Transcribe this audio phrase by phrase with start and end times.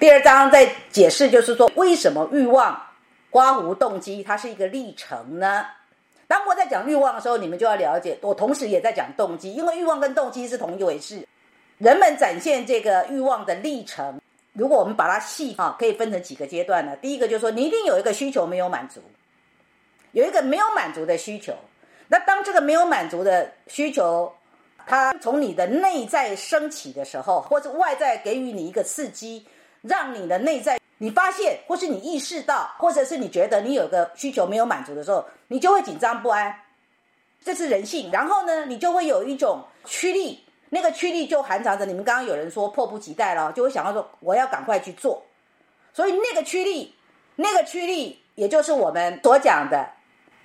[0.00, 2.80] 第二章在解释，就是说为什么欲望、
[3.30, 5.66] 刮胡动机它是一个历程呢？
[6.28, 11.26] 当我在讲欲望的时候，你们就要了解，我同时也在讲动机，因为欲望跟动机是同一回事。
[11.78, 14.20] 人们展现这个欲望的历程，
[14.52, 16.94] 如果我们把它细啊，可以分成几个阶段呢？
[17.02, 19.02] 第一个就是说，你一定有一个需求没有满足，
[20.12, 21.52] 有一个没有满足的需求。
[22.06, 24.32] 那当这个没有满足的需求，
[24.86, 29.44] 它从你的内在升起的时候，或者外在给予你一个刺激，
[29.82, 30.78] 让你的内在。
[31.00, 36.52] 你发现，或是你意识到，或者是你觉得你有个需求没有满足的时候，你就会紧张不安，
[37.44, 38.10] 这是人性。
[38.10, 45.22] 然后呢，你就会有一种驱力，那个驱力就含藏着你们刚刚有人说迫不及待了，就会想要说我要赶快去做。
[45.94, 46.92] 所以那个驱力，
[47.36, 49.88] 那个驱力，也就是我们所讲的，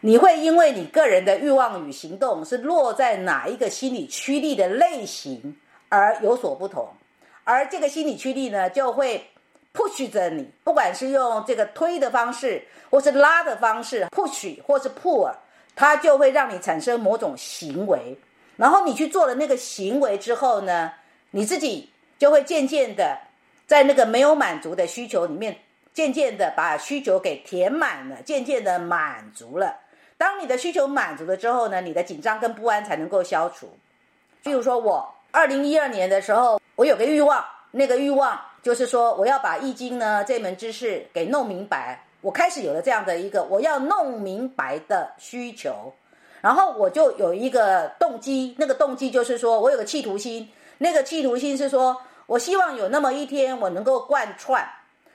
[0.02, 5.58] 你会因为你个人的欲望与行动是落在哪一个心理驱力的类型
[5.90, 6.88] 而有所不同，
[7.44, 9.28] 而这个心理驱力呢，就会。
[9.76, 15.34] push 着你，不管是用这个推的方式，或是拉的方式，push 或是 pull，
[15.76, 18.16] 它就会让你产生某种行为。
[18.55, 20.94] 然后你去做了那个行为之后呢，
[21.32, 23.18] 你自己就会渐渐的
[23.66, 25.57] 在那个没有满足的需求里面，
[25.91, 29.80] 渐渐的把需求给填满了，渐渐的满足了。
[30.20, 33.76] 当你的需求满足了之后呢，你的紧张跟不安才能够消除。
[34.44, 38.40] 譬如说我二零一二年的时候，我有个欲望，那个欲望。
[38.63, 42.05] 就是说，我要把《易经》呢这门知识给弄明白。
[42.21, 45.91] 我开始有了这样的一个我要弄明白的需求，
[46.40, 48.55] 然后我就有一个动机。
[48.57, 50.49] 那个动机就是说我有个企图心。
[50.77, 54.66] 那个企图心是说我希望有那么一天，我能够贯穿，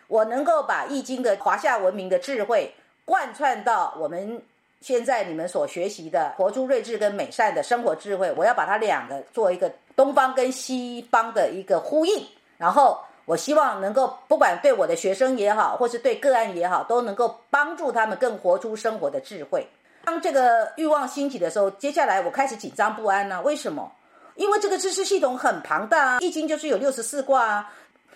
[0.08, 2.74] 我能够把《易经》的华夏文明的智慧
[3.06, 4.42] 贯穿到我们
[4.82, 8.30] 现在你们所学习的活出睿智跟美善的生活智慧。
[8.36, 12.24] 我要把它两个做一个东方跟西方的一个呼应，
[12.56, 13.00] 然后。
[13.28, 19.66] 我希望能够，不管对我的学生也好，或是对个案也好，都能够帮助他们更活出生活的智慧。
[20.06, 23.42] 当这个欲望兴起的时候，接下来我开始紧张不安呢？
[23.42, 23.92] 为什么？
[24.36, 27.70] 因为这个知识系统很庞大啊，易经就是有六十四卦啊，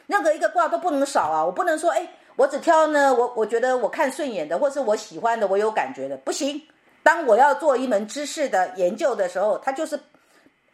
[0.07, 1.45] 任何一个卦都不能少啊。
[1.45, 6.59] 我不能说，哎，我只挑呢，我我觉得我看顺眼的，或是我喜欢的，我有感觉的，不行。
[7.03, 10.01] 当我要做一门知识的研究的时候，它就是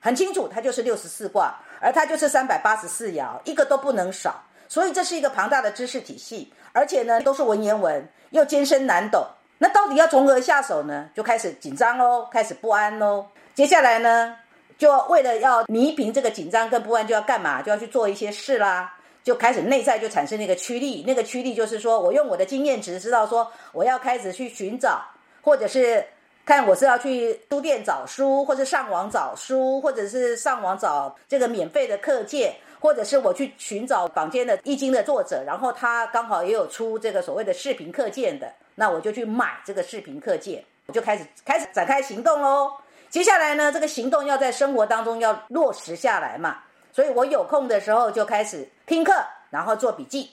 [0.01, 1.55] 很清楚，它就是六十四卦。
[1.81, 9.25] 而它就是三百八十四爻，一个都不能少，所以这是一个庞大的知识体系，而且呢都是文言文，又艰深难懂。
[9.59, 11.09] 那到底要从何下手呢？
[11.15, 13.27] 就开始紧张喽，开始不安喽。
[13.55, 14.35] 接下来呢，
[14.77, 17.63] 就为了要弥平这个紧张跟不安，就要干嘛？
[17.63, 18.97] 就要去做一些事啦。
[19.23, 25.01] 就开始内在就产生那个驱力，那个驱力就是说我用我的经验值知道说，我要开始去寻找，
[25.43, 26.05] 或者是。
[26.49, 42.73] 看我是要去书店找书，或者上网找书，或者是上网找这个免费的课件，或者是我去寻找坊间的易经的作者，然后他刚好也有出这个所谓的视频课件的，那我就去买这个视频课件，我就开始开始展开行动喽。
[43.11, 46.61] 接下来呢，这个行动要在生活当中要落实下来嘛，
[46.95, 49.13] 所以我有空的时候就开始听课，
[49.51, 50.31] 然后做笔记。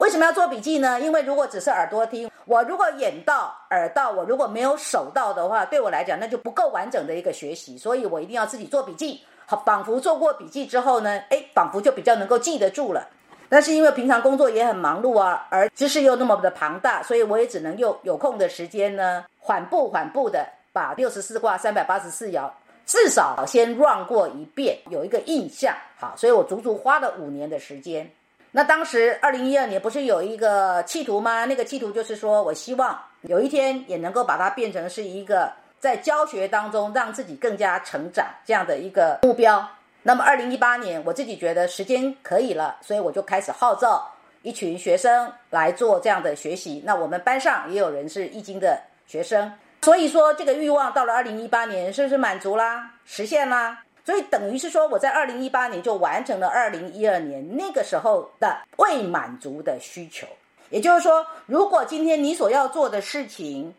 [0.00, 0.98] 为什么要做笔记呢？
[0.98, 9.20] 因为如果只是耳朵听，我如果眼到耳到，我如果没有手到的话，对我来讲那就不够完整的一个学习，所以我一定要自己做笔记。
[9.44, 13.06] 好，仿佛做过笔记之后呢，哎，仿佛就比较能够记得住了。
[13.50, 22.50] 但是因为平常工作也很忙碌啊，而知识又那么的庞大，所以我也只能用有空的时间呢，缓步缓步的把六十四卦三百八十四爻
[22.86, 25.74] 至少先 run 过一遍，有一个印象。
[25.98, 28.10] 好，所以我足足花了五年的时间。
[28.52, 31.44] 那当时二零一二年不是有一个企图吗？
[31.44, 39.66] 那个企图就是说我希望有一天也能够把它变成是一个在教学当中让自己更加成长这样的一个目标。
[40.02, 44.04] 那么二零一八年我自己觉得时间可以了，所以我就开始号召
[44.42, 46.82] 一群学生来做这样的学习。
[46.84, 49.52] 那我们班上也有人是易经的学生，
[49.82, 52.90] 所以说这个欲望到了二零一八年是不是满足啦？
[53.04, 53.84] 实现啦？
[54.10, 60.26] 所以等于是说，我在二零一八年就完成了二零一二年那个时候的未满足的需求。
[60.68, 63.72] 也就是说，如果今天你所要做的事情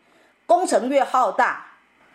[0.46, 1.66] 工程越浩大，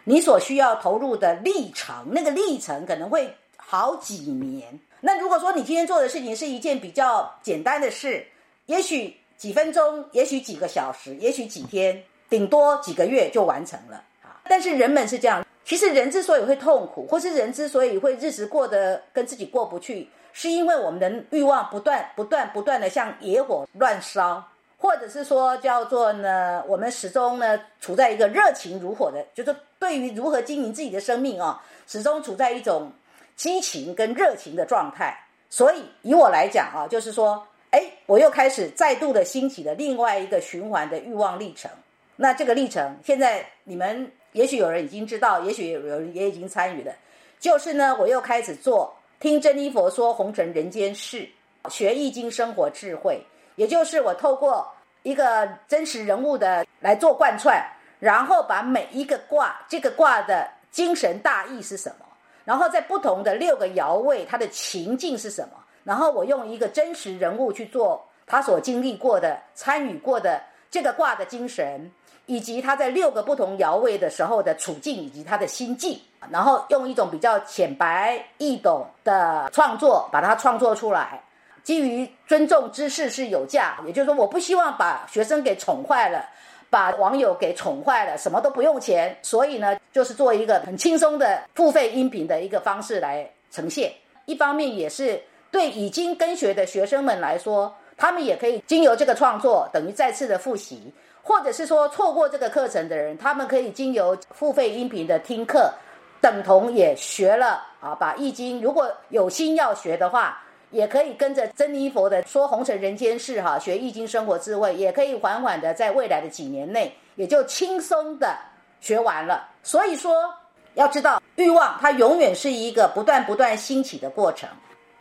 [0.04, 4.80] 你所需要投入的历程，那个历程可能会好几年。
[5.02, 8.25] 那如果说你今天做的事情是一件比较简单的事，
[8.66, 14.42] 也许几分钟，也许几个小时，也许几天，顶多几个月就完成了啊。
[14.50, 15.46] 但是人们是这样。
[15.68, 24.42] 其实人之所以会痛苦，或是人之所以会日子过得跟自己过不去，是因为我们的欲望不断、不断、不断的像野火乱烧，
[24.78, 32.90] 或者是说叫做呢，我们始终呢处在一个热情如火的，就是对于如何经营自己的生命啊，始终处在一种
[33.36, 35.14] 激情跟热情的状态。
[35.50, 37.92] 所以以我来讲啊，就是说，哎。
[38.08, 41.69] 我又开始再度的兴起了另外一个循环的欲望历程。
[42.16, 46.94] 那这个历程，现在你们也许有人已经知道，也许有人也已经参与了。
[47.40, 51.28] 就是呢，我又开始做听真理佛说红尘人间事，
[51.70, 53.24] 学易经生活智慧，
[53.56, 54.68] 也就是我透过
[55.04, 57.64] 一个真实人物的来做贯穿，
[58.00, 62.06] 然后把每一个卦，这个卦的精神大意是什么，
[62.44, 71.92] 然后在不同的六个爻位，它的情境是什么，然后我用一个真实人物去做他所经历过的、参与过的这个卦的精神。
[72.28, 81.22] 以及他在六个不同爻位的时候的处境，以及他的心境，然后用一种比较浅白易懂的创作把它创作出来。
[81.64, 86.26] 基于尊重知识是有价，也就是说，我不希望把学生给宠坏了，
[86.70, 89.18] 把网友给宠坏了，什么都不用钱。
[89.22, 93.92] 所以呢，就是做一个很轻松的付费音频的一个方式来呈现。
[94.26, 95.22] 一方面也是
[95.52, 100.94] 对已经跟学的学生们来说，他们也可以经由这个创作，等于再次的复习。
[101.28, 105.74] 或者是说错过这个课程的人，他们可以经由付费音频的听课，
[106.22, 107.94] 等同也学了啊。
[107.94, 110.42] 把易经如果有心要学的话，
[110.72, 118.34] 也可以跟着珍妮佛的说红尘人间事哈，学易经生活智慧，也可以缓缓的在未来的几年内，也就轻松的
[118.80, 119.50] 学完了。
[119.62, 120.34] 所以说，
[120.76, 124.48] 要知道欲望它永远是一个不断不断兴起的过程。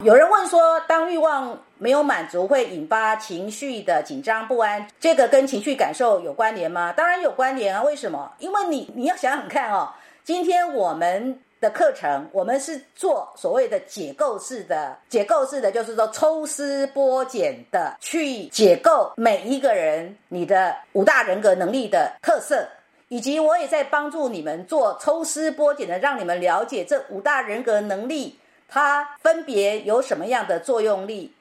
[0.06, 6.92] 有人问说，当欲望没有满足，会引发情绪的紧张不安，这个跟情绪感受有关联吗？
[6.96, 7.82] 当然有关联啊！
[7.82, 8.32] 为什么？
[8.38, 9.92] 因为你你要想想看哦，
[10.22, 22.64] 今天我们的课程，我们是做所谓的解构式的，解构式的，就是说抽丝剥茧的去解构每一个人你的五大人格能力的特色，
[23.08, 28.38] 以及我也在帮助你们做抽丝剥茧的，让你们了解这五大人格能力。
[28.68, 31.32] 它分别有什么样的作用力？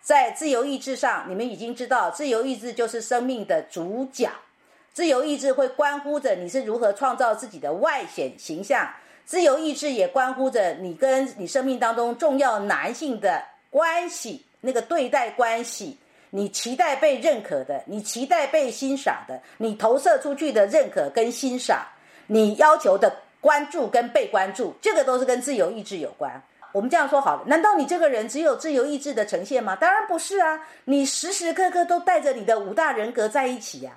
[0.00, 4.28] 在自由意志上，你们已经知道，自由意志就是生命的主角。
[4.92, 8.92] 自由意志会关乎着你是如何创造自己的外显形象，
[9.24, 15.96] 自由意志也关乎着你跟你生命当中重要男性的关系，那个对待关系，
[16.30, 21.86] 你期待被认可的，你期待被欣赏的，你投射出去的认可跟欣赏，
[22.26, 26.42] 你要求的关注跟被关注，这个都是跟自由意志有关。
[26.72, 29.76] 我们这样说好了，难道你这个人只有自由意志的呈现吗？
[29.76, 33.92] 当然不是啊，你时时刻刻都带着你的五大人格在一起呀。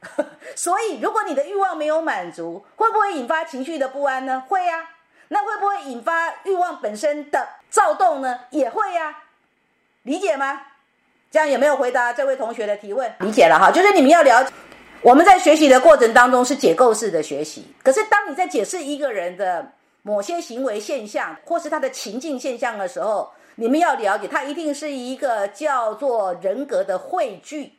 [0.54, 4.44] 所以，如果你的欲望没有满足，会不会引发情绪的不安呢？
[4.46, 4.90] 会呀。
[5.28, 8.40] 那会不会引发欲望本身的躁动呢？
[8.50, 9.24] 也会呀。
[10.02, 10.60] 理解吗？
[11.30, 13.10] 这样有没有回答这位同学的提问？
[13.20, 14.52] 理解了哈，就是你们要了解，
[15.00, 19.72] 我们在学习的过程当中是解构式的学习，可是当你在解释一个人的。
[20.02, 27.74] 某些行为现象，或是他的情境现象的时候，你们要了解，它一定是一个叫做人格的汇聚，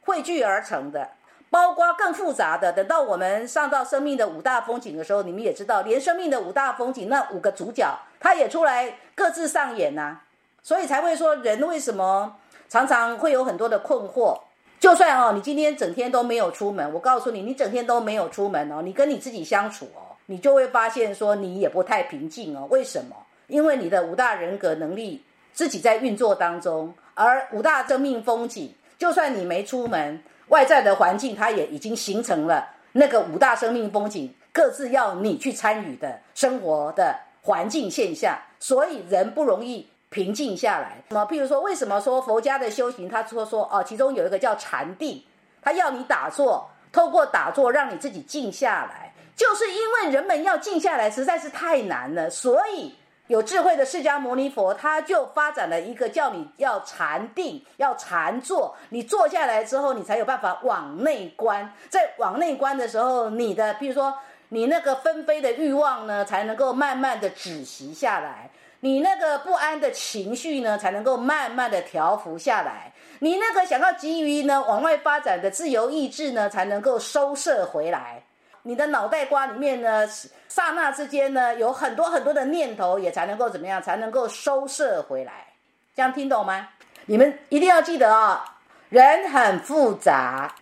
[0.00, 1.10] 汇聚而成的，
[1.50, 2.72] 包括更复杂的。
[2.72, 7.86] 等到我们上到生命的五大风景的时候，你们也知道，连生命的五大风景那五个主角，
[8.18, 10.20] 他也出来各自上演呐，
[10.62, 12.36] 所以才会说人为什么
[12.68, 14.40] 常常会有很多的困惑。
[14.80, 20.09] 就算哦，你今天整天都没有出门，我告诉你，你整天都没有出门哦，你跟你自己相处哦。
[20.30, 23.16] 你就会发现说你也不太平静哦，为什么？
[23.48, 40.98] 因为你的五大人格能力自己在运作当中，而五大生命风景，就算你没出门，外在的环境它也已经形成了那个五大生命风景各自要你去参与的生活的环境现象，所以人不容易平静下来。
[41.08, 41.26] 什么？
[41.28, 45.24] 譬如说，为什么说佛家的修行，他说说哦，其中有一个叫禅定，
[45.60, 49.09] 他要你打坐，透过打坐让你自己静下来。
[49.36, 52.94] 就是因为人们要静下来实在是太难了，所以
[53.28, 58.76] 有智慧的释迦牟尼佛他就发展了一个叫你要禅定、要禅坐。
[58.88, 61.72] 你坐下来之后，你才有办法往内观。
[61.88, 64.12] 在往内观的时候，你的比如说
[64.48, 78.24] 你那个纷飞的欲望呢，才能够慢慢的止息下来；你那个不安的情绪呢，才能够慢慢的调服下来；你那个想要急于呢往外发展的自由意志呢，才能够收摄回来。
[78.62, 80.06] 你的脑袋瓜里面呢，
[80.48, 85.46] 刹那之间呢，有很多很多的念头，也才能够怎么样，才能够收摄回来。
[85.94, 86.68] 这样听懂吗？
[87.06, 88.58] 你们一定要记得啊，
[88.90, 90.54] 人很复杂，